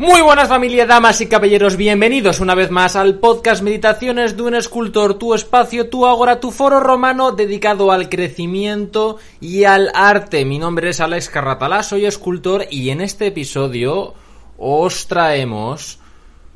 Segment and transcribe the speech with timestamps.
[0.00, 4.54] Muy buenas familia, damas y caballeros, bienvenidos una vez más al podcast Meditaciones de un
[4.54, 10.46] escultor, tu espacio, tu agora, tu foro romano dedicado al crecimiento y al arte.
[10.46, 14.14] Mi nombre es Alex Carratalá, soy escultor y en este episodio
[14.56, 15.98] os traemos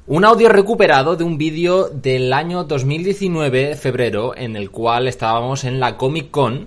[0.07, 5.81] un audio recuperado de un vídeo del año 2019, febrero, en el cual estábamos en
[5.81, 6.67] la Comic Con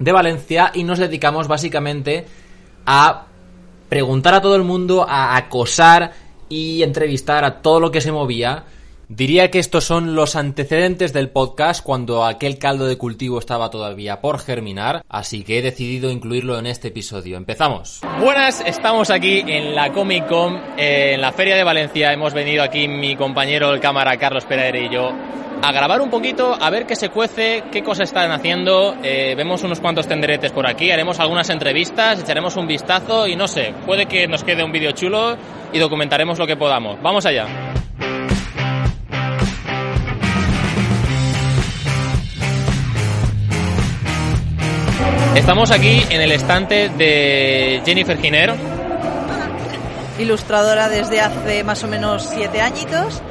[0.00, 2.26] de Valencia y nos dedicamos básicamente
[2.86, 3.26] a
[3.90, 6.12] preguntar a todo el mundo, a acosar
[6.48, 8.64] y entrevistar a todo lo que se movía.
[9.12, 14.20] Diría que estos son los antecedentes del podcast cuando aquel caldo de cultivo estaba todavía
[14.20, 17.36] por germinar, así que he decidido incluirlo en este episodio.
[17.36, 18.02] Empezamos.
[18.20, 22.12] Buenas, estamos aquí en la Comic Con, eh, en la Feria de Valencia.
[22.12, 25.10] Hemos venido aquí mi compañero el cámara Carlos Pereira y yo
[25.60, 28.94] a grabar un poquito, a ver qué se cuece, qué cosas están haciendo.
[29.02, 33.48] Eh, vemos unos cuantos tenderetes por aquí, haremos algunas entrevistas, echaremos un vistazo y no
[33.48, 35.36] sé, puede que nos quede un vídeo chulo
[35.72, 37.02] y documentaremos lo que podamos.
[37.02, 37.69] Vamos allá.
[45.40, 48.54] Estamos aquí en el estante de Jennifer Giner.
[50.18, 53.22] Ilustradora desde hace más o menos siete añitos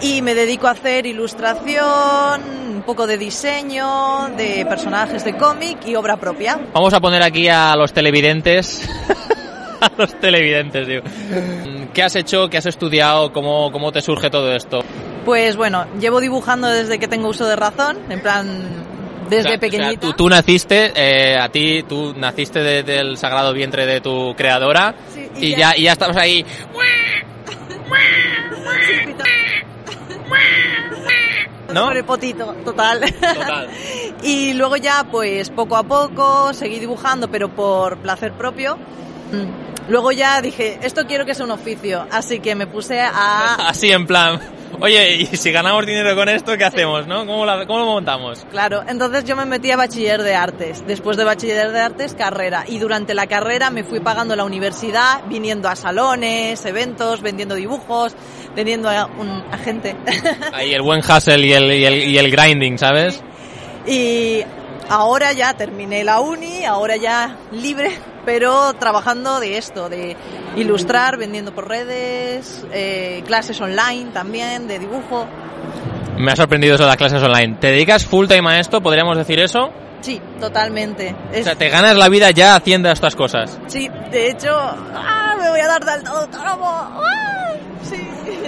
[0.00, 2.40] y me dedico a hacer ilustración,
[2.76, 6.58] un poco de diseño, de personajes de cómic y obra propia.
[6.72, 8.88] Vamos a poner aquí a los televidentes.
[9.80, 11.02] a los televidentes, digo.
[11.92, 12.48] ¿Qué has hecho?
[12.48, 13.32] ¿Qué has estudiado?
[13.32, 14.84] ¿Cómo, ¿Cómo te surge todo esto?
[15.24, 18.89] Pues bueno, llevo dibujando desde que tengo uso de razón, en plan
[19.30, 20.00] desde pequeñita.
[20.00, 25.28] tú, tú, naciste, eh, a ti, tú naciste del sagrado vientre de tu creadora Sí,
[25.36, 26.44] y, ya, y ya estamos ahí.
[31.72, 31.88] ¿No?
[31.88, 33.00] Prepotito, total.
[33.00, 33.68] Total.
[34.22, 38.76] y luego ya, pues poco a poco, seguí dibujando, pero por placer propio.
[38.76, 39.88] Mm.
[39.90, 43.54] Luego ya dije, esto quiero que sea un oficio, así que me puse a...
[43.68, 44.40] Así en plan.
[44.78, 47.26] Oye, y si ganamos dinero con esto, ¿qué hacemos, no?
[47.26, 48.46] ¿Cómo, la- cómo lo montamos?
[48.50, 50.84] Claro, entonces yo me metí a bachiller de artes.
[50.86, 52.64] Después de bachiller de artes, carrera.
[52.68, 58.14] Y durante la carrera me fui pagando la universidad, viniendo a salones, eventos, vendiendo dibujos,
[58.54, 59.96] vendiendo a, un, a gente.
[60.52, 63.22] Ahí el buen hustle y el, y el, y el grinding, ¿sabes?
[63.86, 64.42] y
[64.90, 67.90] ahora ya terminé la uni, ahora ya libre,
[68.26, 70.16] pero trabajando de esto, de
[70.56, 75.26] ilustrar, vendiendo por redes, eh, clases online también, de dibujo.
[76.18, 77.56] Me ha sorprendido eso de las clases online.
[77.60, 78.82] ¿Te dedicas full time a esto?
[78.82, 79.70] ¿Podríamos decir eso?
[80.02, 81.14] Sí, totalmente.
[81.30, 83.58] O Es- sea, te ganas la vida ya haciendo estas cosas.
[83.68, 85.34] Sí, de hecho, ¡ah!
[85.38, 86.66] me voy a dar del todo autónomo.
[86.68, 87.52] ¡Ah!
[87.82, 87.96] Sí,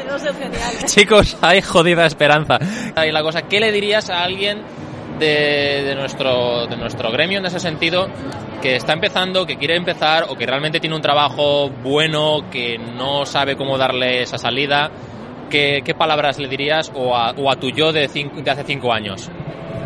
[0.06, 0.72] no sé, genial.
[0.86, 2.58] Chicos, hay jodida esperanza.
[3.06, 4.62] Y la cosa, ¿qué le dirías a alguien
[5.26, 8.08] de, nuestro, de nuestro gremio en ese sentido
[8.60, 13.24] que está empezando, que quiere empezar o que realmente tiene un trabajo bueno, que no
[13.26, 14.90] sabe cómo darle esa salida?
[15.50, 19.30] ¿Qué, palabras le dirías o a, o tu yo de hace cinco años?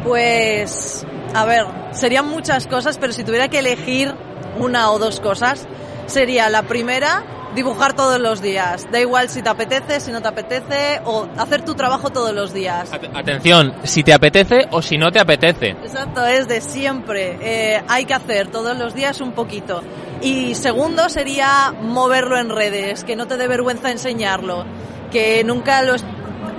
[0.04, 1.04] Pues,
[1.34, 4.14] a ver, serían muchas cosas, pero si tuviera que elegir
[4.58, 5.66] una o dos cosas,
[6.06, 7.24] sería la primera,
[7.56, 8.86] dibujar todos los días.
[8.92, 12.52] Da igual si te apetece, si no te apetece, o hacer tu trabajo todos los
[12.52, 12.92] días.
[12.92, 15.70] At- Atención, si te apetece o si no te apetece.
[15.70, 17.38] Exacto, es de siempre.
[17.40, 19.82] Eh, hay que hacer todos los días un poquito.
[20.22, 24.64] Y segundo sería moverlo en redes, que no te dé vergüenza enseñarlo,
[25.10, 25.94] que nunca lo...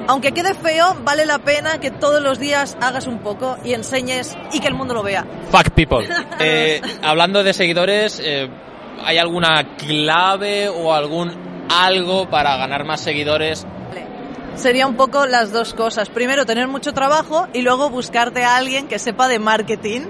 [0.09, 4.38] Aunque quede feo, vale la pena que todos los días hagas un poco y enseñes
[4.53, 5.25] y que el mundo lo vea.
[5.52, 6.07] Fuck people.
[6.40, 8.47] Eh, hablando de seguidores, eh,
[9.03, 11.31] ¿hay alguna clave o algún
[11.69, 13.66] algo para ganar más seguidores?
[14.56, 16.09] Sería un poco las dos cosas.
[16.09, 20.02] Primero, tener mucho trabajo y luego buscarte a alguien que sepa de marketing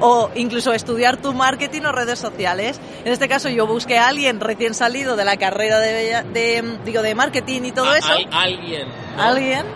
[0.00, 2.80] o incluso estudiar tu marketing o redes sociales.
[3.04, 7.14] En este caso, yo busqué a alguien recién salido de la carrera de, digo, de
[7.14, 8.10] marketing y todo A- eso.
[8.12, 8.88] hay alguien.
[9.16, 9.22] ¿no?
[9.22, 9.66] Alguien.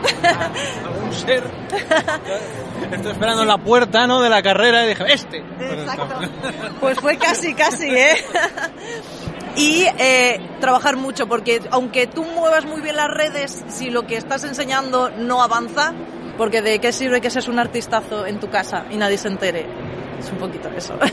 [0.84, 1.44] algún ser.
[2.92, 4.20] Estoy esperando en la puerta, ¿no?
[4.20, 5.38] De la carrera y dije, este.
[5.38, 6.18] Exacto.
[6.80, 8.16] Pues fue casi, casi, ¿eh?
[9.54, 14.16] Y eh, trabajar mucho, porque aunque tú muevas muy bien las redes, si lo que
[14.16, 15.92] estás enseñando no avanza,
[16.36, 19.66] porque de qué sirve que seas un artistazo en tu casa y nadie se entere.
[20.18, 20.98] Es un poquito eso.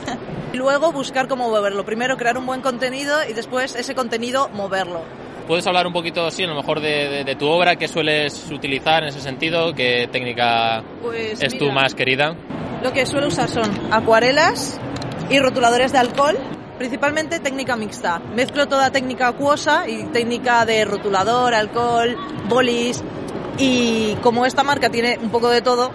[0.52, 1.86] Y luego buscar cómo moverlo.
[1.86, 5.04] Primero crear un buen contenido y después ese contenido moverlo.
[5.50, 7.76] ¿Puedes hablar un poquito, sí, a lo mejor de, de- de tu obra?
[7.76, 9.74] ¿Qué sueles utilizar en ese sentido?
[9.74, 12.36] ¿Qué técnica Pues es tu más querida?
[12.84, 14.80] Lo que suelo usar son acuarelas
[15.28, 16.38] y rotuladores de alcohol,
[16.78, 18.20] principalmente técnica mixta.
[18.36, 22.16] Mezclo toda técnica acuosa y técnica de rotulador, alcohol,
[22.48, 23.04] bolis.
[23.58, 25.92] Y como esta marca tiene un poco de todo,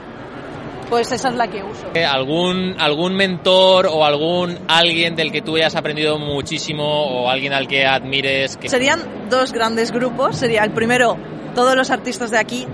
[0.88, 1.86] pues esa es la que uso.
[1.94, 7.52] Eh, ¿Algún, ¿Algún mentor o algún alguien del que tú hayas aprendido muchísimo o alguien
[7.52, 8.56] al que admires?
[8.56, 8.68] Que...
[8.68, 10.36] Serían dos grandes grupos.
[10.36, 11.16] Sería el primero,
[11.54, 12.66] todos los artistas de aquí,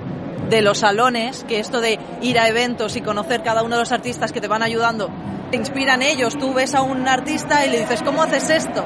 [0.48, 3.92] de los salones, que esto de ir a eventos y conocer cada uno de los
[3.92, 5.08] artistas que te van ayudando,
[5.50, 6.36] te inspiran ellos.
[6.38, 8.84] Tú ves a un artista y le dices, ¿cómo haces esto?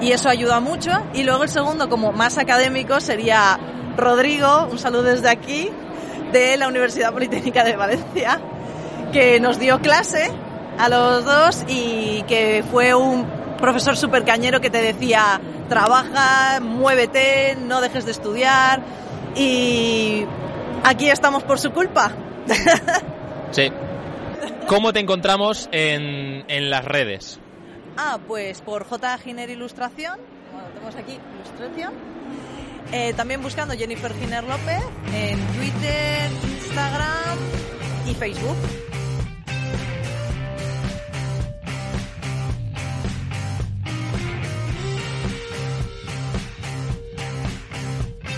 [0.00, 0.90] Y eso ayuda mucho.
[1.14, 3.58] Y luego el segundo, como más académico, sería
[3.96, 5.70] Rodrigo, un saludo desde aquí,
[6.32, 8.40] de la Universidad Politécnica de Valencia
[9.12, 10.30] que nos dio clase
[10.78, 13.26] a los dos y que fue un
[13.58, 18.82] profesor súper cañero que te decía, trabaja, muévete, no dejes de estudiar
[19.36, 20.24] y
[20.84, 22.12] aquí estamos por su culpa.
[23.52, 23.70] Sí.
[24.66, 27.38] ¿Cómo te encontramos en, en las redes?
[27.98, 29.18] Ah, pues por J.
[29.18, 30.18] Giner Ilustración,
[30.50, 31.92] bueno, tenemos aquí Ilustración.
[32.92, 34.82] Eh, también buscando Jennifer Giner López
[35.14, 37.38] en Twitter, Instagram
[38.06, 38.56] y Facebook.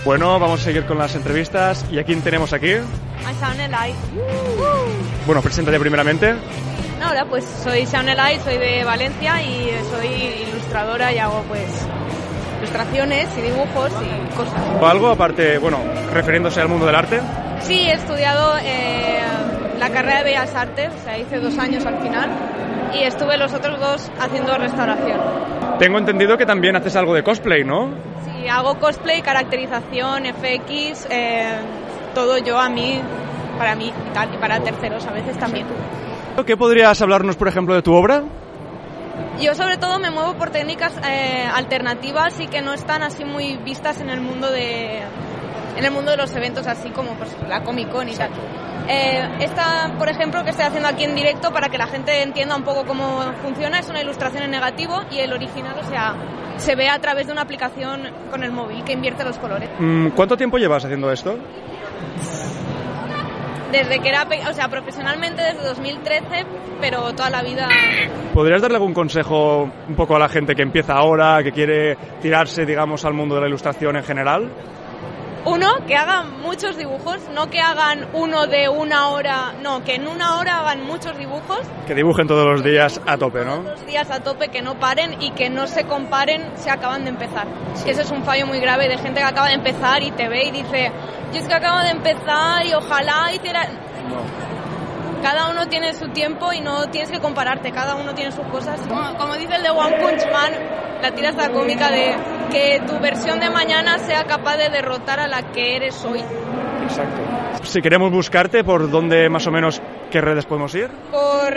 [0.05, 1.83] Bueno, vamos a seguir con las entrevistas.
[1.91, 2.73] ¿Y a quién tenemos aquí?
[2.73, 3.97] A Elite.
[5.25, 6.35] Bueno, preséntate primeramente.
[7.03, 10.07] Ahora, pues soy Shaun Elite, soy de Valencia y soy
[10.47, 11.67] ilustradora y hago pues
[12.59, 14.61] ilustraciones y dibujos y cosas.
[14.79, 15.79] ¿O algo aparte, bueno,
[16.13, 17.19] refiriéndose al mundo del arte?
[17.61, 19.21] Sí, he estudiado eh,
[19.79, 22.29] la carrera de Bellas Artes, o sea, hice dos años al final
[22.93, 25.19] y estuve los otros dos haciendo restauración.
[25.79, 28.14] Tengo entendido que también haces algo de cosplay, ¿no?
[28.45, 31.57] Sí, hago cosplay, caracterización, FX, eh,
[32.13, 33.01] todo yo a mí,
[33.57, 35.65] para mí y tal, y para terceros a veces también.
[36.45, 38.21] ¿Qué podrías hablarnos, por ejemplo, de tu obra?
[39.41, 43.57] Yo sobre todo me muevo por técnicas eh, alternativas y que no están así muy
[43.57, 44.99] vistas en el mundo de
[45.75, 48.29] en el mundo de los eventos así como pues, la Comic Con y tal.
[48.87, 52.55] Eh, esta, por ejemplo, que estoy haciendo aquí en directo para que la gente entienda
[52.55, 56.15] un poco cómo funciona, es una ilustración en negativo y el original, o sea,
[56.57, 59.69] se ve a través de una aplicación con el móvil que invierte los colores.
[59.79, 61.35] Mm, ¿Cuánto tiempo llevas haciendo esto?
[63.71, 66.45] Desde que era, o sea, profesionalmente desde 2013,
[66.79, 67.67] pero toda la vida
[68.35, 72.65] ¿Podrías darle algún consejo un poco a la gente que empieza ahora, que quiere tirarse,
[72.65, 74.49] digamos, al mundo de la ilustración en general?
[75.45, 80.07] Uno, que hagan muchos dibujos, no que hagan uno de una hora, no, que en
[80.07, 83.57] una hora hagan muchos dibujos, Que dibujen todos los días a tope, ¿no?
[83.57, 87.03] todos los días a tope, que no paren y que no se comparen si acaban
[87.03, 87.45] de empezar.
[87.85, 90.45] Ese es un fallo muy grave de gente que acaba de empezar y te ve
[90.45, 90.91] y dice,
[91.31, 93.67] yo es que acabo de empezar y ojalá hiciera...
[95.21, 98.79] Cada uno tiene su tiempo y no tienes que compararte, cada uno tiene sus cosas.
[98.87, 100.53] Como, como dice el de One Punch Man,
[101.01, 102.15] la tira esta cómica de
[102.49, 106.21] que tu versión de mañana sea capaz de derrotar a la que eres hoy.
[106.83, 107.21] Exacto.
[107.63, 109.81] Si queremos buscarte, ¿por dónde más o menos
[110.11, 110.89] qué redes podemos ir?
[111.11, 111.53] Por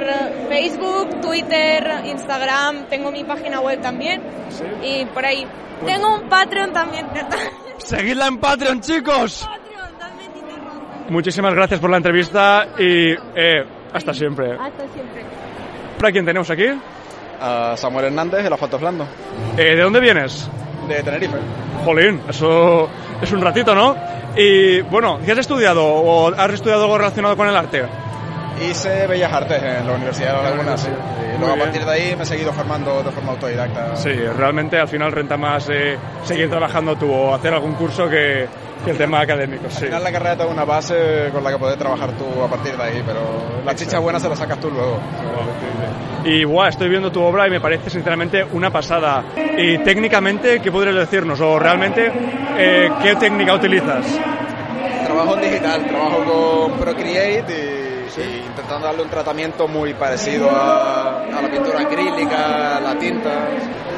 [0.49, 4.23] Facebook, Twitter, Instagram, tengo mi página web también
[4.83, 5.47] y por ahí.
[5.85, 7.07] Tengo un Patreon también.
[7.79, 9.47] Seguidla en Patreon, chicos.
[9.49, 11.11] Patreon, dame.
[11.11, 14.53] Muchísimas gracias por la entrevista y eh, hasta siempre.
[14.53, 15.23] Hasta siempre.
[15.99, 16.67] ¿Para quién tenemos aquí?
[17.41, 19.07] a Samuel Hernández de las Fotos Blando,
[19.57, 20.51] Eh, ¿De dónde vienes?
[20.89, 21.37] De Tenerife.
[21.85, 22.89] Jolín, eso
[23.21, 23.97] es un ratito, ¿no?
[24.37, 27.85] Y bueno, ¿qué has estudiado o has estudiado algo relacionado con el arte?
[28.61, 30.89] Hice Bellas Artes en la Universidad de La Laguna, sí.
[31.35, 33.97] Y luego a partir de ahí me he seguido formando de forma autodidacta.
[33.97, 38.49] Sí, realmente al final renta más eh, seguir trabajando tú o hacer algún curso que,
[38.85, 39.85] que el tema académico, Al sí.
[39.87, 42.77] final la carrera te da una base con la que puedes trabajar tú a partir
[42.77, 43.21] de ahí, pero
[43.65, 44.99] la chicha buena se la sacas tú luego.
[46.25, 49.25] Y guau, estoy viendo tu obra y me parece sinceramente una pasada.
[49.57, 51.41] Y técnicamente, ¿qué podrías decirnos?
[51.41, 52.11] O realmente,
[52.57, 54.05] eh, ¿qué técnica utilizas?
[55.05, 61.23] Trabajo en digital, trabajo con Procreate y, y intentando darle un tratamiento muy parecido a,
[61.25, 63.31] a la pintura acrílica, a la tinta.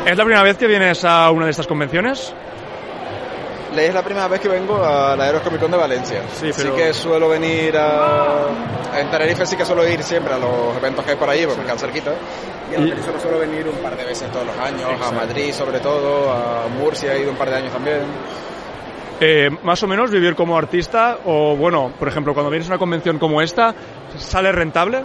[0.06, 2.32] ¿Es la primera vez que vienes a una de estas convenciones?
[3.74, 6.22] Le es la primera vez que vengo a la Aeros Comic Con de Valencia.
[6.34, 8.46] Sí, pero- que suelo venir a...
[8.98, 11.62] En Tenerife sí que suelo ir siempre a los eventos que hay por ahí, porque
[11.62, 12.10] quedan cerquita.
[12.68, 15.06] Y la Península suelo venir un par de veces todos los años, Exacto.
[15.06, 18.00] a Madrid sobre todo, a Murcia he ido un par de años también.
[19.20, 22.78] Eh, más o menos vivir como artista o bueno, por ejemplo, cuando vienes a una
[22.78, 23.74] convención como esta,
[24.18, 25.02] ¿sale rentable?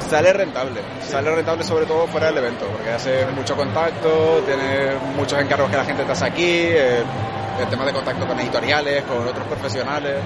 [0.00, 5.38] Sale rentable, sale rentable sobre todo fuera del evento, porque hace mucho contacto, tiene muchos
[5.38, 7.02] encargos que la gente te hace aquí, eh,
[7.60, 10.16] el tema de contacto con editoriales, con otros profesionales.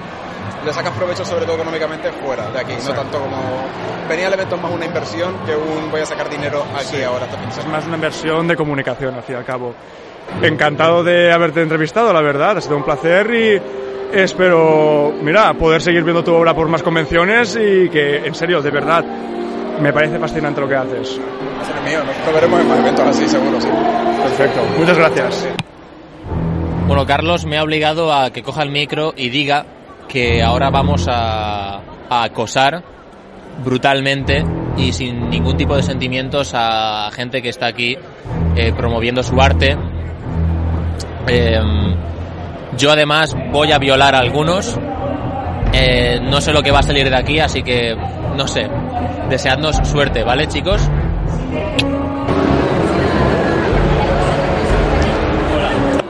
[0.65, 3.37] Le sacas provecho sobre todo económicamente fuera de aquí, no tanto como...
[4.07, 7.25] Venía al evento es más una inversión que un voy a sacar dinero aquí ahora
[7.25, 9.73] fin de Es más una inversión de comunicación, al fin y al cabo.
[10.41, 13.61] Encantado de haberte entrevistado, la verdad, ha sido un placer y
[14.13, 18.69] Espero, mira, poder seguir viendo tu obra por más convenciones y que, en serio, de
[18.69, 19.03] verdad,
[19.81, 21.19] me parece fascinante lo que haces.
[21.59, 23.69] A ser mío, nosotros veremos en más eventos así, seguro, sí.
[24.21, 25.47] Perfecto, muchas gracias.
[26.87, 29.65] Bueno, Carlos me ha obligado a que coja el micro y diga
[30.07, 32.83] que ahora vamos a, acosar
[33.63, 34.45] brutalmente
[34.77, 37.97] y sin ningún tipo de sentimientos a gente que está aquí
[38.55, 39.75] eh, promoviendo su arte.
[41.27, 41.59] Eh,
[42.77, 44.77] yo además voy a violar a algunos.
[45.73, 47.95] Eh, no sé lo que va a salir de aquí, así que
[48.35, 48.69] no sé.
[49.29, 50.81] Deseadnos suerte, ¿vale, chicos?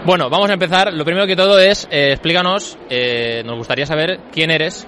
[0.06, 0.92] Bueno, vamos a empezar.
[0.92, 4.86] Lo primero que todo es, eh, explícanos, eh, nos gustaría saber quién eres.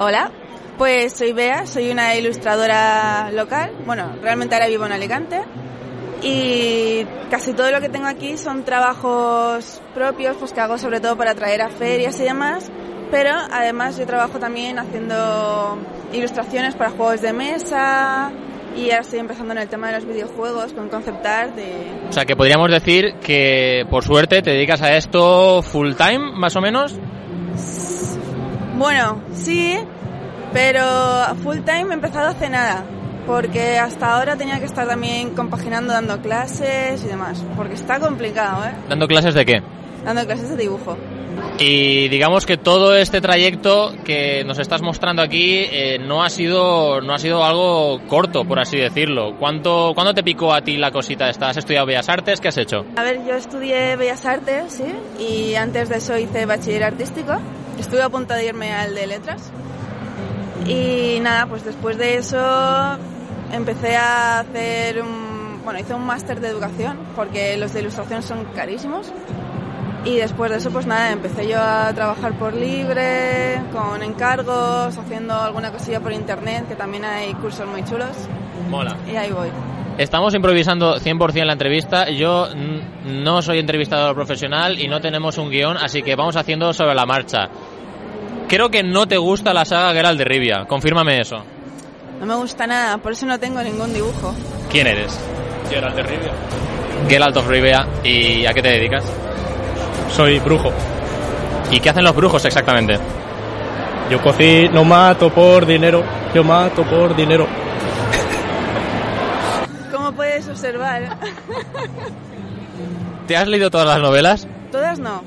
[0.00, 0.32] Hola,
[0.78, 3.70] pues soy Bea, soy una ilustradora local.
[3.86, 5.42] Bueno, realmente ahora vivo en Alicante.
[6.22, 11.16] Y casi todo lo que tengo aquí son trabajos propios, pues que hago sobre todo
[11.16, 12.68] para traer a ferias y demás.
[13.12, 15.78] Pero además yo trabajo también haciendo
[16.12, 18.32] ilustraciones para juegos de mesa.
[18.76, 21.86] Y ahora estoy empezando en el tema de los videojuegos con concept art de...
[22.08, 26.56] O sea, que podríamos decir que por suerte te dedicas a esto full time, más
[26.56, 26.98] o menos.
[28.76, 29.76] Bueno, sí,
[30.52, 30.82] pero
[31.42, 32.84] full time he empezado hace nada,
[33.26, 38.64] porque hasta ahora tenía que estar también compaginando dando clases y demás, porque está complicado,
[38.64, 38.72] ¿eh?
[38.88, 39.62] ¿Dando clases de qué?
[40.04, 40.96] Dando clases de dibujo.
[41.58, 47.00] Y digamos que todo este trayecto que nos estás mostrando aquí eh, no ha sido
[47.00, 49.36] no ha sido algo corto, por así decirlo.
[49.38, 51.50] ¿Cuánto, ¿Cuándo te picó a ti la cosita esta?
[51.50, 52.40] ¿Has estudiado Bellas Artes?
[52.40, 52.84] ¿Qué has hecho?
[52.96, 57.38] A ver, yo estudié Bellas Artes, sí, y antes de eso hice bachiller artístico.
[57.78, 59.52] Estuve a punto de irme al de letras.
[60.66, 62.38] Y nada, pues después de eso
[63.52, 68.44] empecé a hacer un, bueno, hice un máster de educación porque los de ilustración son
[68.54, 69.12] carísimos.
[70.04, 75.34] Y después de eso, pues nada, empecé yo a trabajar por libre, con encargos, haciendo
[75.34, 78.10] alguna cosilla por internet, que también hay cursos muy chulos.
[78.68, 78.96] Mola.
[79.10, 79.48] Y ahí voy.
[79.98, 82.10] Estamos improvisando 100% la entrevista.
[82.10, 82.48] Yo
[83.04, 87.06] no soy entrevistador profesional y no tenemos un guion, así que vamos haciendo sobre la
[87.06, 87.48] marcha.
[88.48, 90.64] Creo que no te gusta la saga Geralt de Rivia.
[90.66, 91.44] Confírmame eso.
[92.18, 94.34] No me gusta nada, por eso no tengo ningún dibujo.
[94.70, 95.16] ¿Quién eres?
[95.70, 96.32] Geralt de Rivia.
[97.08, 97.86] Geralt of Rivia.
[98.02, 99.04] ¿Y a qué te dedicas?
[100.10, 100.70] Soy brujo.
[101.70, 102.98] ¿Y qué hacen los brujos exactamente?
[104.10, 106.02] Yo cocino, mato por dinero.
[106.34, 107.46] Yo mato por dinero.
[109.90, 111.16] Como puedes observar,
[113.26, 114.46] ¿Te has leído todas las novelas?
[114.70, 115.22] todas no.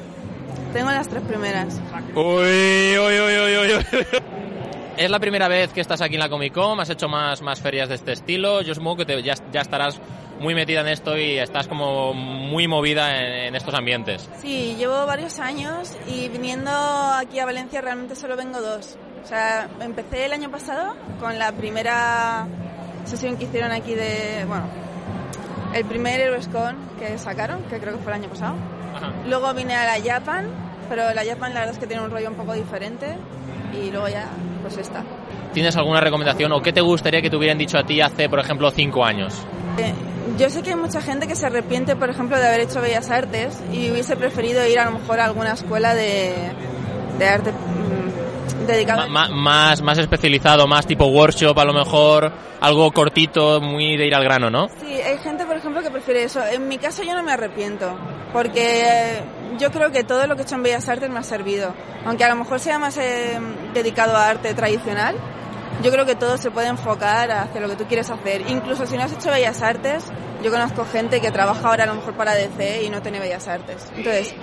[0.74, 1.79] Tengo las tres primeras.
[2.13, 4.05] Uy, uy, uy, uy, uy, uy.
[4.98, 7.62] Es la primera vez que estás aquí en la Comic Con, has hecho más, más
[7.62, 8.62] ferias de este estilo.
[8.62, 10.00] Yo supongo que te- ya, ya estarás
[10.39, 14.30] muy metida en esto y estás como muy movida en, en estos ambientes.
[14.42, 18.98] Sí, llevo varios años y viniendo aquí a Valencia realmente solo vengo dos.
[19.24, 22.46] O sea, empecé el año pasado con la primera
[23.06, 24.65] sesión que hicieron aquí de, bueno,
[25.74, 28.56] el primer Heroescon que sacaron, que creo que fue el año pasado.
[29.27, 30.48] Luego vine a la Japan,
[30.89, 33.18] pero la Japan la verdad es que tiene un rollo un poco diferente
[33.74, 34.27] y luego ya,
[34.62, 35.04] pues esta.
[35.54, 38.39] ¿Tienes alguna recomendación o qué te gustaría que te hubieran dicho a ti hace, por
[38.39, 39.34] ejemplo, cinco años?
[39.77, 39.94] Eh,
[40.38, 43.10] Yo sé que hay mucha gente que se arrepiente, por ejemplo, de haber hecho Bellas
[43.10, 46.34] Artes y hubiese preferido ir a lo mejor a alguna escuela de,
[47.17, 53.62] de arte mm, dedicada más, más especializado, más tipo workshop, a lo mejor algo cortito,
[53.62, 54.67] muy de ir al grano, ¿no?
[54.79, 56.44] Sí, hay gente, por ejemplo, que prefiere eso.
[56.44, 57.96] En mi caso yo no me arrepiento,
[58.34, 59.22] porque
[59.60, 61.74] yo creo que todo lo que he hecho en Bellas Artes me ha servido.
[62.05, 63.39] Aunque a lo mejor sea más eh,
[63.74, 65.15] dedicado a arte tradicional,
[65.84, 68.50] yo creo que todo se puede enfocar hacia lo que tú quieres hacer.
[68.50, 70.05] Incluso si no has hecho Bellas Artes,
[70.44, 73.48] yo conozco gente que trabaja ahora a lo mejor para DC y no tiene Bellas
[73.48, 73.91] Artes.
[73.96, 74.34] Entonces,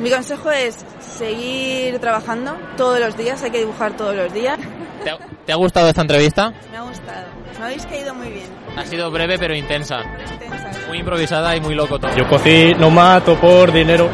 [0.00, 4.58] mi consejo es seguir trabajando todos los días, hay que dibujar todos los días.
[5.04, 6.52] ¿Te ha, te ha gustado esta entrevista?
[6.70, 7.26] Me ha gustado.
[7.58, 8.46] Me habéis caído muy bien.
[8.76, 10.00] Ha sido breve pero intensa.
[10.32, 10.70] Intensa.
[10.88, 12.14] Muy improvisada y muy loco todo.
[12.16, 14.10] Yo cocino, mato por dinero.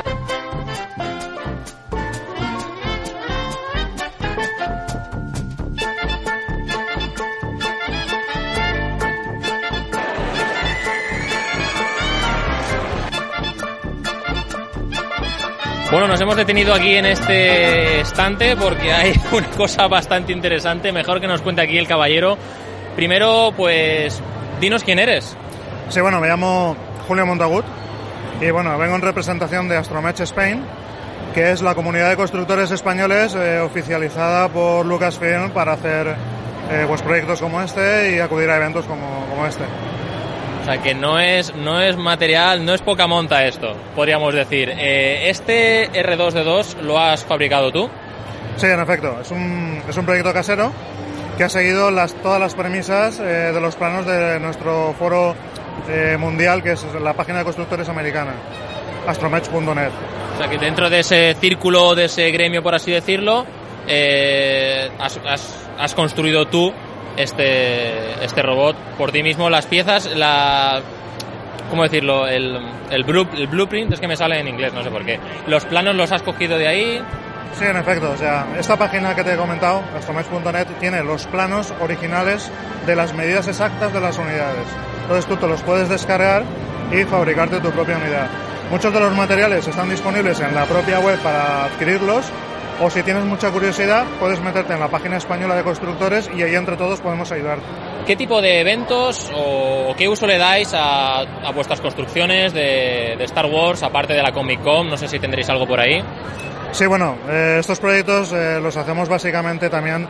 [16.27, 20.91] Hemos detenido aquí en este estante porque hay una cosa bastante interesante.
[20.91, 22.37] Mejor que nos cuente aquí el caballero.
[22.97, 24.21] Primero, pues,
[24.61, 25.37] dinos quién eres.
[25.89, 27.65] Sí, bueno, me llamo Julio Montagut
[28.41, 30.65] y bueno, vengo en representación de Astromech Spain,
[31.33, 36.09] que es la comunidad de constructores españoles eh, oficializada por Lucasfilm para hacer
[36.73, 39.63] eh, pues, proyectos como este y acudir a eventos como, como este.
[40.67, 44.71] Sea que no es, no es material, no es poca monta esto, podríamos decir.
[44.77, 47.89] Eh, ¿Este R2D2 lo has fabricado tú?
[48.57, 49.19] Sí, en efecto.
[49.21, 50.73] Es un, es un proyecto casero
[51.37, 55.35] que ha seguido las, todas las premisas eh, de los planos de nuestro foro
[55.89, 58.33] eh, mundial, que es la página de constructores americana,
[59.07, 59.91] astromatch.net.
[60.35, 63.47] O sea que dentro de ese círculo, de ese gremio, por así decirlo,
[63.87, 66.73] eh, has, has- has construido tú
[67.17, 69.51] este, este robot por ti mismo.
[69.51, 70.81] Las piezas, la...
[71.71, 72.29] ¿Cómo decirlo?
[72.29, 72.57] El,
[72.91, 73.05] el,
[73.37, 75.19] el blueprint, es que me sale en inglés, no sé por qué.
[75.49, 77.03] Los planos los has cogido de ahí.
[77.59, 78.11] Sí, en efecto.
[78.11, 82.51] O sea, esta página que te he comentado, astromatch.net, tiene los planos originales
[82.87, 84.67] de las medidas exactas de las unidades.
[85.03, 86.45] Entonces tú te los puedes descargar
[86.93, 88.29] y fabricarte tu propia unidad.
[88.71, 92.27] Muchos de los materiales están disponibles en la propia web para adquirirlos
[92.81, 96.55] o si tienes mucha curiosidad puedes meterte en la página española de constructores y ahí
[96.55, 97.65] entre todos podemos ayudarte.
[98.07, 103.25] ¿Qué tipo de eventos o qué uso le dais a, a vuestras construcciones de, de
[103.25, 104.89] Star Wars, aparte de la Comic Con?
[104.89, 106.03] No sé si tendréis algo por ahí.
[106.73, 110.07] Sí, bueno, eh, estos proyectos eh, los hacemos básicamente también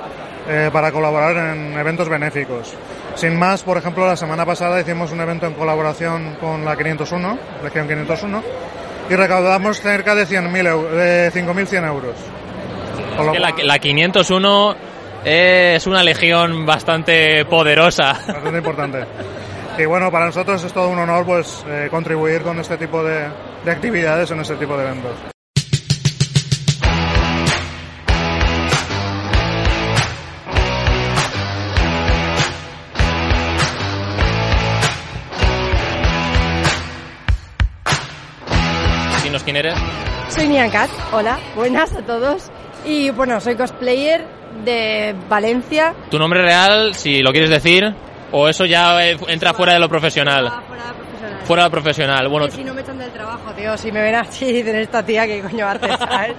[0.48, 2.74] eh, para colaborar en eventos benéficos.
[3.14, 7.38] Sin más, por ejemplo, la semana pasada hicimos un evento en colaboración con la 501,
[7.64, 8.42] Legión 501,
[9.08, 12.14] y recaudamos cerca de 100.000 eu- de 5.100 euros.
[12.98, 14.76] Es que la, cual, la 501
[15.24, 18.12] es una legión bastante poderosa.
[18.12, 19.04] bastante importante.
[19.78, 23.28] Y bueno, para nosotros es todo un honor pues eh, contribuir con este tipo de,
[23.64, 25.12] de actividades en este tipo de eventos.
[39.24, 39.74] Dinos quién eres.
[40.30, 42.50] Soy Nian Cat, hola, buenas a todos.
[42.86, 44.24] Y bueno, soy cosplayer
[44.64, 45.94] de Valencia.
[46.10, 47.92] Tu nombre real, si lo quieres decir,
[48.32, 50.46] o eso ya eh, entra fuera de lo profesional.
[50.46, 51.46] Ah, fuera profesional.
[51.46, 52.28] Fuera de lo profesional.
[52.28, 55.04] Bueno, si no me echan del trabajo, tío, si me ven así y dicen esta
[55.04, 56.36] tía, ¿qué coño haces, sabes?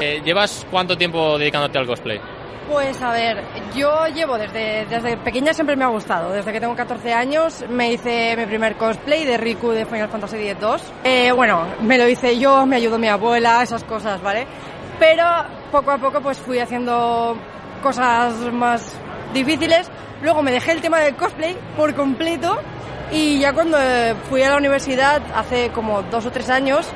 [0.00, 2.20] eh, ¿llevas cuánto tiempo dedicándote al cosplay?
[2.68, 3.44] Pues a ver,
[3.74, 6.32] yo llevo desde, desde pequeña siempre me ha gustado.
[6.32, 10.48] Desde que tengo 14 años me hice mi primer cosplay de Riku de Final Fantasy
[10.48, 10.80] X-2.
[11.04, 14.46] Eh, bueno, me lo hice yo, me ayudó mi abuela, esas cosas, ¿vale?
[14.98, 15.24] Pero
[15.70, 17.36] poco a poco pues fui haciendo
[17.82, 18.96] cosas más
[19.34, 19.90] difíciles.
[20.22, 22.58] Luego me dejé el tema del cosplay por completo
[23.12, 26.88] y ya cuando eh, fui a la universidad hace como dos o tres años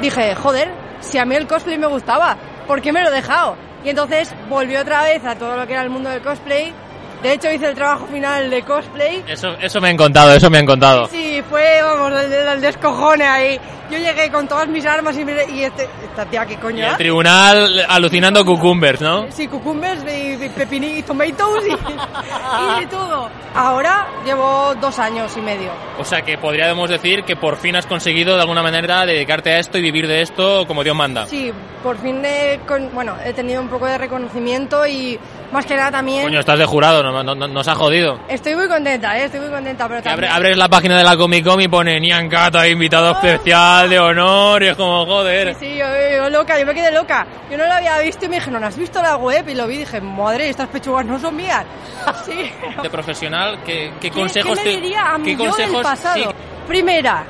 [0.00, 3.67] dije, joder, si a mí el cosplay me gustaba, ¿por qué me lo he dejado?
[3.84, 6.72] Y entonces volví otra vez a todo lo que era el mundo del cosplay.
[7.22, 9.24] De hecho hice el trabajo final de cosplay.
[9.26, 11.06] Eso, eso me han contado, eso me han contado.
[11.06, 13.60] Sí, fue, vamos, el, el descojone ahí.
[13.90, 16.78] Yo llegué con todas mis armas y, me- y este, esta tía, ¿qué Y coño
[16.84, 16.98] el hace?
[16.98, 19.26] tribunal alucinando cucumbers, ¿no?
[19.30, 23.30] Sí, cucumbers y, y pepini y tomatoes y, y de todo.
[23.54, 25.70] Ahora llevo dos años y medio.
[25.98, 29.58] O sea que podríamos decir que por fin has conseguido de alguna manera dedicarte a
[29.58, 31.26] esto y vivir de esto como Dios manda.
[31.26, 31.50] Sí,
[31.82, 35.18] por fin he, con- bueno, he tenido un poco de reconocimiento y
[35.50, 36.22] más que nada también...
[36.24, 38.18] Coño, estás de jurado, no- no- no- nos ha jodido.
[38.28, 39.24] Estoy muy contenta, ¿eh?
[39.24, 40.32] estoy muy contenta, pero Que abre- también...
[40.32, 44.62] abres la página de la Comic Con y pone Nian Kata, invitado especial de honor,
[44.62, 45.54] y es como, joder.
[45.58, 45.84] Sí, yo,
[46.16, 47.26] yo loca, yo me quedé loca.
[47.50, 49.48] Yo no lo había visto y me dijeron, ¿has visto la web?
[49.48, 51.64] Y lo vi y dije, madre, estas pechugas no son mías.
[52.26, 52.50] Sí.
[52.82, 55.82] De profesional, ¿qué, qué ¿Qué- consejos ¿Qué me diría a qué mí yo del consejos
[55.82, 56.14] pasado?
[56.16, 56.24] sí,
[56.66, 57.24] Primera,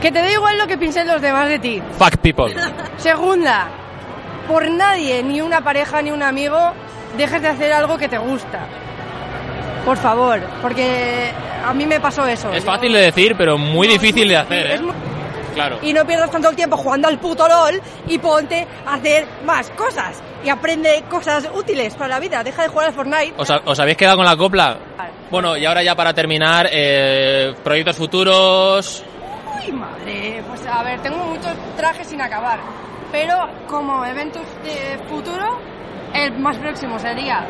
[0.00, 1.82] que te da igual lo que piensen los demás de ti.
[1.98, 2.54] fuck people.
[2.96, 3.68] Segunda,
[4.46, 6.72] por nadie, ni una pareja ni un amigo,
[7.16, 8.60] dejes de hacer algo que te gusta.
[9.84, 11.30] Por favor, porque
[11.64, 12.52] a mí me pasó eso.
[12.52, 14.82] Es Yo- fácil de decir, pero muy No, difícil de hacer, es ¿eh?
[14.82, 14.94] muy-
[15.54, 15.78] Claro.
[15.82, 19.70] Y no pierdas tanto el tiempo jugando al puto LOL y ponte a hacer más
[19.70, 20.22] cosas.
[20.44, 22.44] Y aprende cosas útiles para la vida.
[22.44, 23.32] Deja de jugar al Fortnite.
[23.36, 24.76] ¿Os, ha- os habéis quedado con la copla?
[25.32, 29.02] Bueno, y ahora ya para terminar, eh, proyectos futuros.
[29.66, 30.44] Uy, madre.
[30.48, 32.60] Pues a ver, tengo muchos trajes sin acabar.
[33.10, 33.34] Pero
[33.66, 35.58] como eventos de futuro,
[36.14, 37.46] el más próximo sería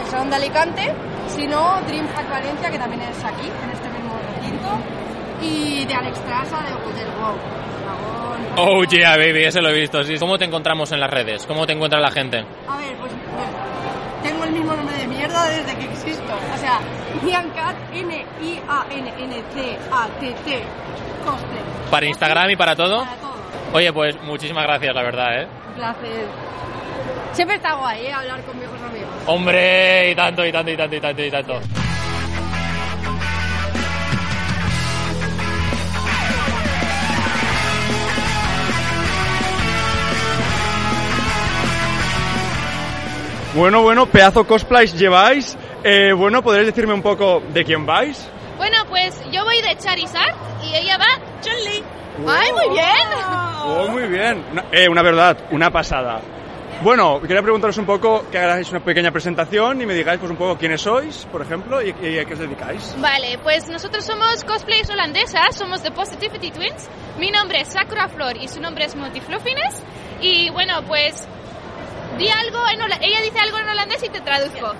[0.00, 0.92] el Salón de Alicante.
[1.28, 4.68] Si no, Dreamhack Valencia, que también es aquí, en este mismo recinto.
[5.42, 6.70] Y de Alex Trasa, de.
[6.70, 7.64] Dragón.
[8.56, 10.02] Oh yeah, baby, ese lo he visto.
[10.04, 10.16] Sí.
[10.18, 11.44] ¿Cómo te encontramos en las redes?
[11.46, 12.38] ¿Cómo te encuentra la gente?
[12.68, 13.10] A ver, pues,
[14.22, 16.32] tengo el mismo nombre de mierda desde que existo.
[16.54, 16.78] O sea,
[17.22, 19.42] Niancat, N-I-A-N-N-C-A-T-T,
[21.24, 21.62] cosplay.
[21.90, 23.04] ¿Para Instagram y para todo?
[23.04, 23.34] Para todo.
[23.72, 25.48] Oye, pues muchísimas gracias, la verdad, ¿eh?
[25.68, 26.26] Un placer.
[27.34, 28.12] Siempre está guay, ¿eh?
[28.12, 29.08] Hablar con viejos amigos.
[29.26, 31.60] Hombre, y tanto, y tanto, y tanto, y tanto, y tanto.
[43.54, 45.56] Bueno, bueno, pedazo cosplays lleváis.
[45.82, 48.28] Eh, bueno, ¿podréis decirme un poco de quién vais?
[48.56, 51.06] Bueno, pues yo voy de Charizard y ella va
[51.40, 51.84] Chun-Li.
[52.28, 53.08] ¡Ay, muy bien!
[53.64, 54.44] Oh, muy bien.
[54.52, 56.20] Una, eh, una verdad, una pasada.
[56.84, 60.36] Bueno, quería preguntaros un poco, que hagáis una pequeña presentación y me digáis pues un
[60.36, 62.94] poco quiénes sois, por ejemplo, y, a qué os dedicáis.
[63.00, 66.86] Vale, pues nosotros somos cosplayers holandesas, somos The Positivity Twins.
[67.18, 69.82] Mi nombre es Sakura Flor y su nombre es Multifluffines.
[70.20, 71.26] Y bueno, pues
[72.18, 74.74] di algo en hola- ella dice algo en holandés y te traduzco.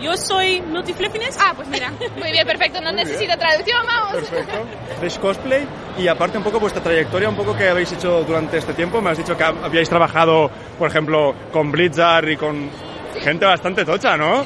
[0.00, 1.36] Yo soy Multifluffines.
[1.40, 3.08] Ah, pues mira, muy bien, perfecto, no Muy bien.
[3.08, 4.12] necesito traducción, vamos.
[4.28, 5.20] Perfecto.
[5.20, 5.66] Cosplay
[5.98, 9.00] y aparte un poco vuestra trayectoria, un poco que habéis hecho durante este tiempo.
[9.00, 12.70] Me has dicho que habíais trabajado, por ejemplo, con Blizzard y con
[13.20, 14.44] gente bastante tocha, ¿no?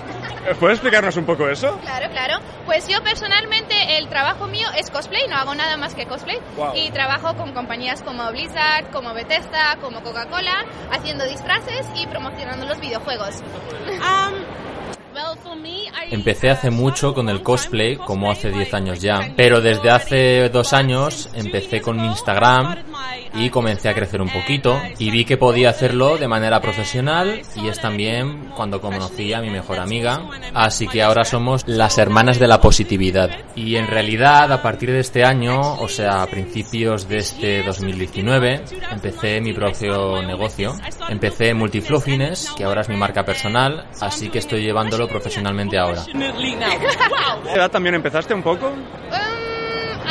[0.54, 1.78] ¿Puedes explicarnos un poco eso?
[1.78, 2.38] Claro, claro.
[2.64, 6.38] Pues yo personalmente el trabajo mío es cosplay, no hago nada más que cosplay.
[6.56, 6.74] Wow.
[6.74, 12.80] Y trabajo con compañías como Blizzard, como Bethesda, como Coca-Cola, haciendo disfraces y promocionando los
[12.80, 13.42] videojuegos.
[13.86, 14.55] I,
[16.10, 20.72] Empecé hace mucho con el cosplay, como hace 10 años ya, pero desde hace dos
[20.72, 22.76] años empecé con mi Instagram
[23.34, 27.68] y comencé a crecer un poquito y vi que podía hacerlo de manera profesional y
[27.68, 32.46] es también cuando conocí a mi mejor amiga, así que ahora somos las hermanas de
[32.46, 33.30] la positividad.
[33.54, 38.64] Y en realidad a partir de este año, o sea a principios de este 2019,
[38.92, 40.74] empecé mi propio negocio.
[41.08, 46.02] Empecé Multifluffines, que ahora es mi marca personal, así que estoy llevándolo profesionalmente ahora.
[46.12, 47.42] ¡Wow!
[47.44, 48.72] ¿Qué edad también empezaste un poco?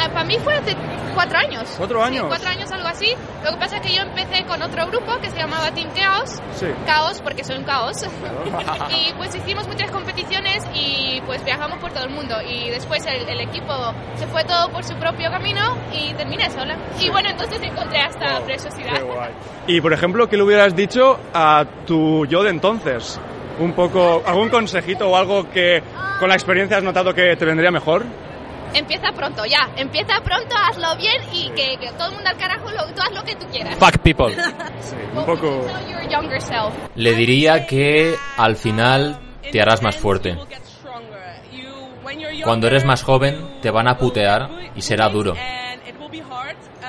[0.10, 0.76] para mí fue hace
[1.14, 1.64] cuatro años.
[1.78, 2.22] ¿Cuatro años?
[2.22, 3.14] Sí, cuatro años, algo así.
[3.44, 6.42] Lo que pasa es que yo empecé con otro grupo que se llamaba Team Chaos.
[6.56, 6.68] Sí.
[6.86, 8.06] Caos, porque soy un caos.
[8.90, 12.36] y pues hicimos muchas competiciones y pues viajamos por todo el mundo.
[12.42, 13.74] Y después el, el equipo
[14.18, 16.78] se fue todo por su propio camino y terminé sola.
[17.00, 18.94] Y bueno, entonces encontré esta preciosidad.
[18.94, 19.32] Qué guay.
[19.68, 23.20] Y por ejemplo, ¿qué le hubieras dicho a tu yo de entonces?
[23.60, 25.82] Un poco, algún consejito o algo que
[26.20, 28.06] con la experiencia has notado que te vendría mejor?
[28.74, 29.70] Empieza pronto, ya.
[29.78, 33.12] Empieza pronto, hazlo bien y que, que todo el mundo al carajo, lo, tú haz
[33.14, 33.78] lo que tú quieras.
[33.78, 34.36] Fuck people.
[35.16, 35.66] Un poco.
[36.96, 39.20] Le diría que al final
[39.52, 40.38] te harás más fuerte.
[42.44, 45.36] Cuando eres más joven te van a putear y será duro.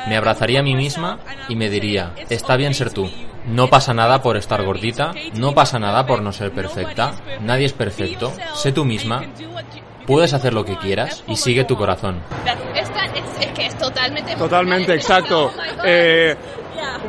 [0.08, 3.08] Me abrazaría a mí misma y me diría, está bien ser tú.
[3.46, 7.72] No pasa nada por estar gordita, no pasa nada por no ser perfecta, nadie es
[7.72, 9.22] perfecto, sé tú misma,
[10.06, 12.20] puedes hacer lo que quieras y sigue tu corazón.
[12.74, 14.34] Esta es, es que es totalmente...
[14.34, 15.52] Totalmente, exacto.
[15.56, 15.82] Oh.
[15.84, 16.34] Eh,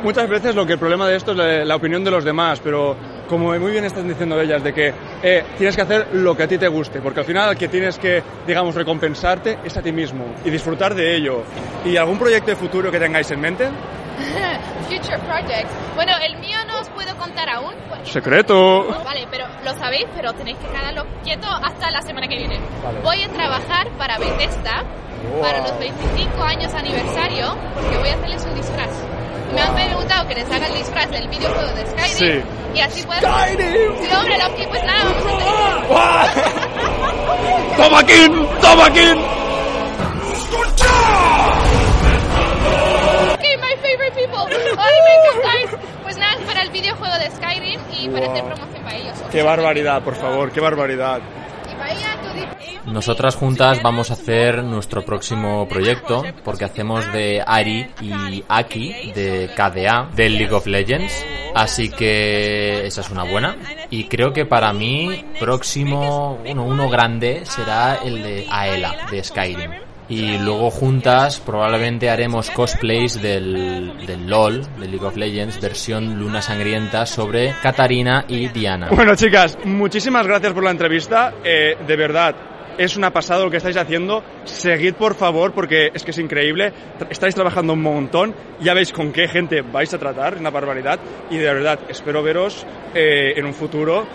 [0.02, 2.60] muchas veces lo que el problema de esto es la, la opinión de los demás,
[2.62, 2.96] pero
[3.28, 6.48] como muy bien están diciendo ellas, de que eh, tienes que hacer lo que a
[6.48, 9.92] ti te guste, porque al final el que tienes que, digamos, recompensarte es a ti
[9.92, 11.42] mismo y disfrutar de ello.
[11.84, 13.68] ¿Y algún proyecto de futuro que tengáis en mente?
[14.88, 15.70] Future Projects.
[15.94, 17.74] Bueno, el mío no os puedo contar aún.
[17.88, 18.86] porque- Secreto.
[19.04, 22.58] Vale, pero lo sabéis, pero tenéis que quedarlo quieto hasta la semana que viene.
[22.84, 23.00] Vale.
[23.00, 24.82] Voy a trabajar para Bethesda
[25.42, 28.90] para los 25 años aniversario porque voy a hacerles un disfraz.
[29.54, 32.42] Me han preguntado que les haga el disfraz del videojuego de Skyrim Sí.
[32.74, 33.20] y así puedo...
[33.20, 33.26] Sí,
[34.14, 35.24] hombre, Loki, pues nada, vamos
[35.90, 36.44] a hacer...
[37.76, 38.46] ¡Toma King!
[38.60, 39.16] ¡Toma King!
[46.80, 48.30] Videojuego de Skyrim y para Wow.
[48.32, 49.18] hacer promoción para ellos.
[49.30, 50.52] ¡Qué barbaridad, por favor!
[50.52, 51.20] ¡Qué barbaridad!
[51.78, 51.94] Para
[52.86, 59.50] Nosotras juntas vamos a hacer nuestro próximo proyecto porque hacemos de Ari y Aki de
[59.54, 61.12] KDA del League of Legends.
[61.54, 63.56] Así que esa es una buena.
[63.90, 69.87] Y creo que para mí próximo, uno, uno grande será el de Aela de Skyrim.
[70.08, 76.40] Y luego juntas probablemente haremos cosplays del, del LOL, del League of Legends, versión Luna
[76.40, 78.88] Sangrienta sobre Katarina y Diana.
[78.90, 81.34] Bueno, chicas, muchísimas gracias por la entrevista.
[81.44, 82.34] Eh, de verdad,
[82.78, 84.22] es una pasada lo que estáis haciendo.
[84.44, 86.72] Seguid, por favor, porque es que es increíble.
[87.10, 88.34] Estáis trabajando un montón.
[88.60, 90.98] Ya veis con qué gente vais a tratar, una barbaridad.
[91.28, 94.06] Y de verdad, espero veros eh, en un futuro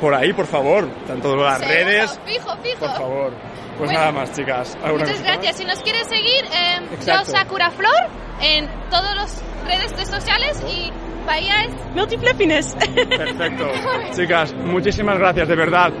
[0.00, 0.88] por ahí, por favor.
[1.06, 2.20] Tanto las Seguro, redes.
[2.26, 2.78] Fijo, fijo.
[2.80, 3.32] Por favor.
[3.78, 4.76] Pues Bueno, nada más, chicas.
[4.82, 5.26] ¿Alguna Muchas más?
[5.32, 5.56] gracias.
[5.56, 7.24] Si nos quieres seguir, eh, yo.
[7.24, 8.08] Sakura Flor
[8.40, 10.90] en todas las redes de sociales y
[11.26, 12.74] Bahía es Multifluffines.
[12.74, 13.68] Perfecto.
[14.14, 15.92] Chicas, muchísimas gracias, de verdad.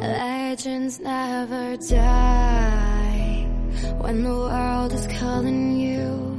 [0.00, 3.46] Legends never die
[3.98, 6.31] when the world is calling you.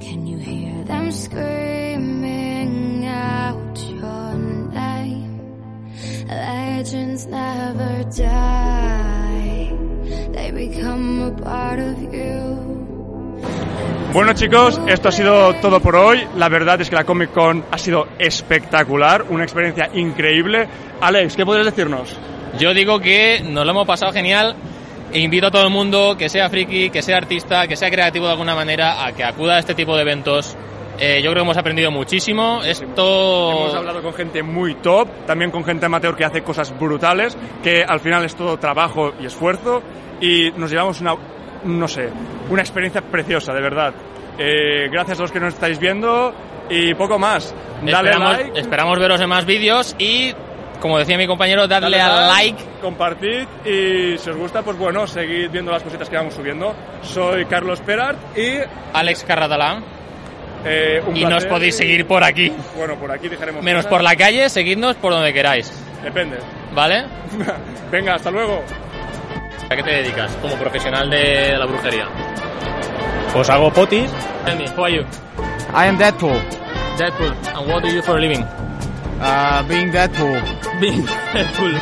[0.00, 4.34] Can you hear them screaming out your
[4.72, 5.40] name?
[6.28, 9.72] Legends never die,
[10.32, 12.58] they become a part of you.
[14.12, 16.26] Bueno chicos, esto ha sido todo por hoy.
[16.36, 20.66] La verdad es que la Comic Con ha sido espectacular, una experiencia increíble.
[21.00, 22.16] Alex, ¿qué podrías decirnos?
[22.58, 24.56] Yo digo que nos lo hemos pasado genial.
[25.12, 28.26] E invito a todo el mundo, que sea friki, que sea artista, que sea creativo
[28.26, 30.56] de alguna manera, a que acuda a este tipo de eventos.
[30.98, 32.60] Eh, yo creo que hemos aprendido muchísimo.
[32.64, 33.50] Esto.
[33.52, 37.84] Hemos hablado con gente muy top, también con gente amateur que hace cosas brutales, que
[37.84, 39.82] al final es todo trabajo y esfuerzo.
[40.20, 41.14] Y nos llevamos una,
[41.64, 42.08] no sé,
[42.50, 43.94] una experiencia preciosa, de verdad.
[44.38, 46.34] Eh, gracias a los que nos estáis viendo
[46.68, 47.54] y poco más.
[47.82, 48.60] Dale esperamos, like.
[48.60, 50.34] esperamos veros en más vídeos y,
[50.80, 52.62] como decía mi compañero, dadle Dale al like.
[52.80, 56.74] compartid y si os gusta, pues bueno, seguid viendo las cositas que vamos subiendo.
[57.02, 58.58] Soy Carlos Perart y
[58.92, 59.82] Alex Carradalá.
[60.64, 62.52] eh, un Y nos podéis seguir por aquí.
[62.76, 63.62] Bueno, por aquí dejaremos.
[63.62, 63.90] Menos cosas.
[63.90, 65.72] por la calle, seguidnos por donde queráis.
[66.02, 66.38] Depende.
[66.74, 67.06] ¿Vale?
[67.90, 68.62] Venga, hasta luego.
[69.70, 72.06] ¿A qué te dedicas como profesional de la brujería?
[73.32, 74.10] Pues hago potis.
[74.46, 75.02] Tell me, who are you?
[75.74, 76.40] I am Deadpool.
[76.96, 77.34] Deadpool.
[77.54, 78.44] And what do you do for a living?
[79.20, 80.40] Uh, being Deadpool.
[80.80, 81.04] Being
[81.34, 81.74] Deadpool.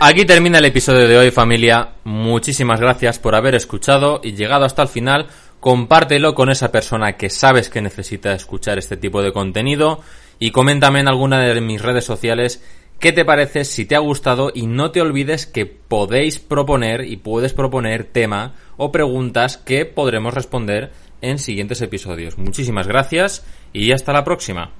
[0.00, 1.94] Aquí termina el episodio de hoy familia.
[2.04, 5.28] Muchísimas gracias por haber escuchado y llegado hasta el final.
[5.60, 10.02] Compártelo con esa persona que sabes que necesita escuchar este tipo de contenido
[10.38, 12.62] y coméntame en alguna de mis redes sociales
[12.98, 17.16] qué te parece, si te ha gustado y no te olvides que podéis proponer y
[17.16, 22.38] puedes proponer tema o preguntas que podremos responder en siguientes episodios.
[22.38, 24.72] Muchísimas gracias y hasta la próxima.